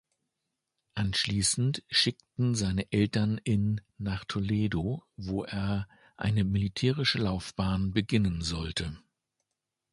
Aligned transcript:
Anschließend 0.95 1.83
schickten 1.91 2.55
seine 2.55 2.91
Eltern 2.91 3.39
in 3.43 3.81
nach 3.99 4.25
Toledo, 4.25 5.03
wo 5.15 5.43
er 5.43 5.87
eine 6.17 6.43
militärische 6.43 7.19
Laufbahn 7.19 7.91
beginnen 7.93 8.41
sollte. 8.41 8.97